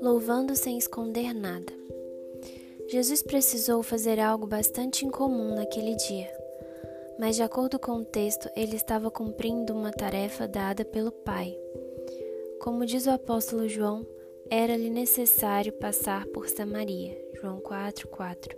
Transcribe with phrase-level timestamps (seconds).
[0.00, 1.72] Louvando sem esconder nada.
[2.88, 6.30] Jesus precisou fazer algo bastante incomum naquele dia,
[7.18, 11.58] mas de acordo com o texto, ele estava cumprindo uma tarefa dada pelo Pai.
[12.60, 14.06] Como diz o apóstolo João,
[14.48, 17.16] era-lhe necessário passar por Samaria.
[17.40, 18.56] João 4:4.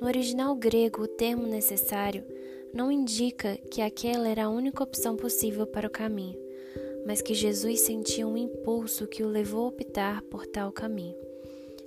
[0.00, 2.24] No original grego, o termo necessário
[2.72, 6.38] não indica que aquela era a única opção possível para o caminho,
[7.06, 11.16] mas que Jesus sentia um impulso que o levou a optar por tal caminho.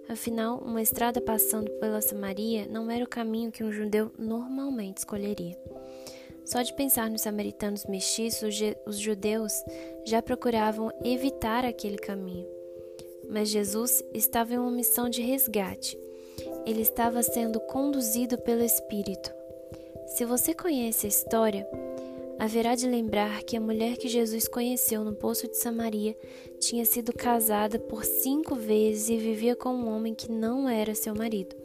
[0.07, 5.57] Afinal, uma estrada passando pela Samaria não era o caminho que um judeu normalmente escolheria.
[6.45, 9.51] Só de pensar nos samaritanos mestiços, os judeus
[10.05, 12.47] já procuravam evitar aquele caminho.
[13.27, 15.97] Mas Jesus estava em uma missão de resgate.
[16.67, 19.33] Ele estava sendo conduzido pelo Espírito.
[20.07, 21.67] Se você conhece a história,
[22.37, 26.15] haverá de lembrar que a mulher que Jesus conheceu no poço de Samaria
[26.59, 31.15] tinha sido casada por cinco vezes e vivia com um homem que não era seu
[31.15, 31.55] marido.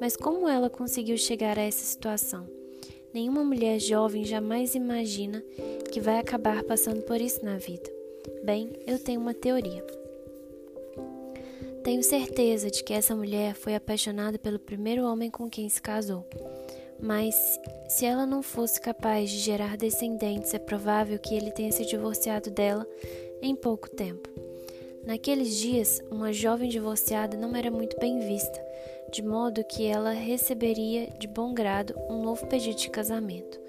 [0.00, 2.48] Mas como ela conseguiu chegar a essa situação?
[3.12, 5.44] Nenhuma mulher jovem jamais imagina
[5.92, 7.90] que vai acabar passando por isso na vida.
[8.42, 9.84] Bem, eu tenho uma teoria.
[11.84, 16.26] Tenho certeza de que essa mulher foi apaixonada pelo primeiro homem com quem se casou.
[17.00, 21.84] Mas, se ela não fosse capaz de gerar descendentes, é provável que ele tenha se
[21.84, 22.86] divorciado dela
[23.42, 24.28] em pouco tempo.
[25.04, 28.60] Naqueles dias, uma jovem divorciada não era muito bem vista,
[29.12, 33.60] de modo que ela receberia de bom grado um novo pedido de casamento.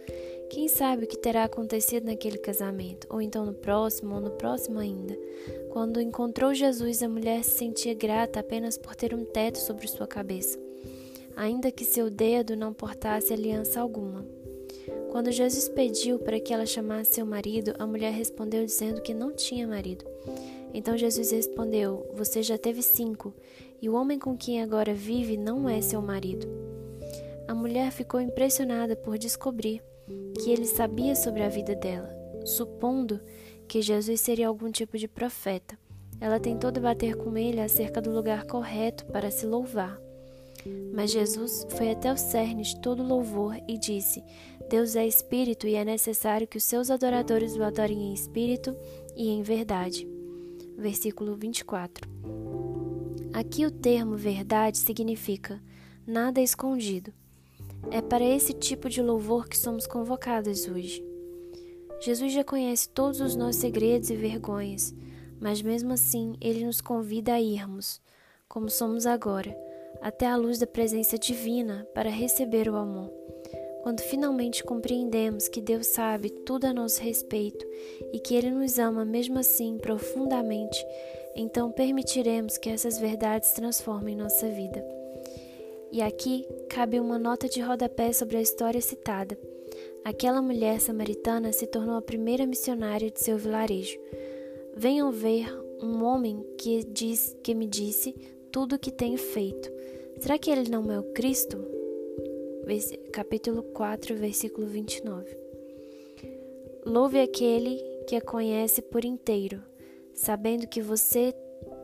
[0.49, 4.79] Quem sabe o que terá acontecido naquele casamento, ou então no próximo, ou no próximo
[4.79, 5.15] ainda.
[5.69, 10.07] Quando encontrou Jesus, a mulher se sentia grata apenas por ter um teto sobre sua
[10.07, 10.57] cabeça
[11.37, 14.25] ainda que seu dedo não portasse aliança alguma.
[15.11, 19.31] Quando Jesus pediu para que ela chamasse seu marido, a mulher respondeu dizendo que não
[19.31, 20.03] tinha marido.
[20.73, 23.33] Então Jesus respondeu: Você já teve cinco,
[23.81, 26.47] e o homem com quem agora vive não é seu marido.
[27.47, 29.81] A mulher ficou impressionada por descobrir
[30.41, 32.09] que ele sabia sobre a vida dela,
[32.45, 33.21] supondo
[33.67, 35.77] que Jesus seria algum tipo de profeta.
[36.19, 40.06] Ela tentou debater com ele acerca do lugar correto para se louvar.
[40.97, 44.23] Mas Jesus foi até o cerne de todo louvor e disse:
[44.67, 48.75] Deus é espírito e é necessário que os seus adoradores o adorem em espírito
[49.15, 50.07] e em verdade.
[50.75, 52.09] Versículo 24.
[53.31, 55.61] Aqui o termo verdade significa
[56.05, 57.13] nada escondido.
[57.91, 61.05] É para esse tipo de louvor que somos convocados hoje.
[62.01, 64.95] Jesus já conhece todos os nossos segredos e vergonhas,
[65.39, 68.01] mas mesmo assim ele nos convida a irmos,
[68.47, 69.66] como somos agora
[70.01, 73.11] até a luz da presença divina para receber o amor.
[73.83, 77.65] Quando finalmente compreendemos que Deus sabe tudo a nosso respeito
[78.11, 80.85] e que Ele nos ama mesmo assim profundamente,
[81.35, 84.83] então permitiremos que essas verdades transformem nossa vida.
[85.91, 89.37] E aqui cabe uma nota de rodapé sobre a história citada.
[90.03, 93.97] Aquela mulher samaritana se tornou a primeira missionária de seu vilarejo.
[94.75, 95.47] Venham ver
[95.81, 98.13] um homem que diz que me disse
[98.51, 99.76] tudo o que tenho feito.
[100.19, 101.57] Será que ele não é o Cristo?
[103.13, 105.37] Capítulo 4, versículo 29.
[106.85, 109.61] Louve aquele que a conhece por inteiro,
[110.13, 111.33] sabendo que você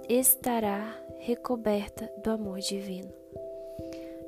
[0.09, 3.11] estará recoberta do amor divino.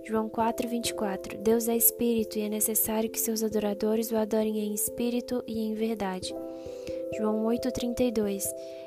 [0.05, 1.37] João 4, 24.
[1.39, 5.73] Deus é espírito e é necessário que seus adoradores o adorem em espírito e em
[5.73, 6.33] verdade.
[7.17, 8.45] João 8, 32.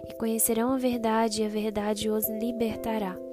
[0.08, 3.27] E conhecerão a verdade e a verdade os libertará.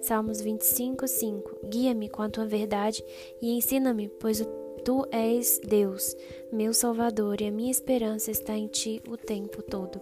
[0.00, 1.66] Salmos 25, 5.
[1.68, 3.04] Guia-me com a tua verdade
[3.40, 4.42] e ensina-me, pois
[4.84, 6.16] tu és Deus,
[6.50, 10.00] meu Salvador, e a minha esperança está em ti o tempo todo.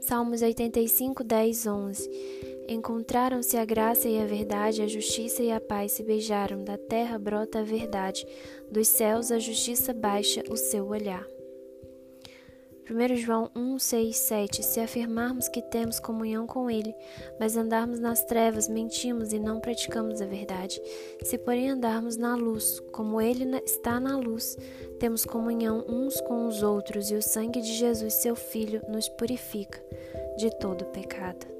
[0.00, 2.10] Salmos 85, 10, 11.
[2.68, 7.18] Encontraram-se a graça e a verdade, a justiça e a paz se beijaram, da terra
[7.18, 8.24] brota a verdade,
[8.70, 11.26] dos céus a justiça baixa o seu olhar.
[12.90, 16.92] 1 João 1, 6, 7 Se afirmarmos que temos comunhão com Ele,
[17.38, 20.82] mas andarmos nas trevas, mentimos e não praticamos a verdade.
[21.22, 24.56] Se, porém, andarmos na luz, como Ele está na luz,
[24.98, 29.80] temos comunhão uns com os outros, e o sangue de Jesus, seu Filho, nos purifica
[30.36, 31.59] de todo pecado.